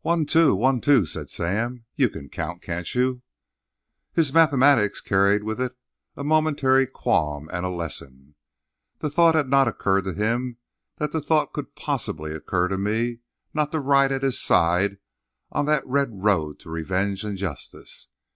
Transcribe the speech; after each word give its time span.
"One, 0.00 0.26
two—one, 0.26 0.80
two," 0.80 1.06
said 1.06 1.30
Sam. 1.30 1.84
"You 1.94 2.08
can 2.08 2.28
count, 2.28 2.60
can't 2.60 2.92
you?" 2.92 3.22
His 4.12 4.32
mathematics 4.32 5.00
carried 5.00 5.44
with 5.44 5.60
it 5.60 5.76
a 6.16 6.24
momentary 6.24 6.88
qualm 6.88 7.48
and 7.52 7.64
a 7.64 7.68
lesson. 7.68 8.34
The 8.98 9.10
thought 9.10 9.36
had 9.36 9.48
not 9.48 9.68
occurred 9.68 10.06
to 10.06 10.12
him 10.12 10.56
that 10.96 11.12
the 11.12 11.20
thought 11.20 11.52
could 11.52 11.76
possibly 11.76 12.32
occur 12.32 12.66
to 12.66 12.78
me 12.78 13.18
not 13.54 13.70
to 13.70 13.78
ride 13.78 14.10
at 14.10 14.24
his 14.24 14.40
side 14.42 14.98
on 15.52 15.66
that 15.66 15.86
red 15.86 16.10
road 16.24 16.58
to 16.58 16.68
revenge 16.68 17.22
and 17.22 17.38
justice. 17.38 18.08